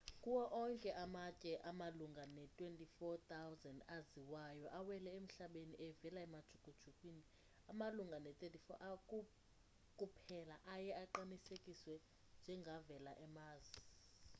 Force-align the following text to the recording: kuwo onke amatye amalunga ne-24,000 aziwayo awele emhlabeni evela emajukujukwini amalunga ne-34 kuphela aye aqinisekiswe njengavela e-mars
kuwo 0.21 0.43
onke 0.63 0.89
amatye 1.03 1.53
amalunga 1.69 2.23
ne-24,000 2.35 3.77
aziwayo 3.97 4.67
awele 4.79 5.09
emhlabeni 5.19 5.75
evela 5.87 6.19
emajukujukwini 6.27 7.23
amalunga 7.71 8.17
ne-34 8.23 9.25
kuphela 9.99 10.55
aye 10.73 10.91
aqinisekiswe 11.03 11.95
njengavela 12.39 13.11
e-mars 13.25 13.67